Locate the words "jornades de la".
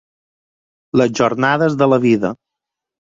1.21-2.01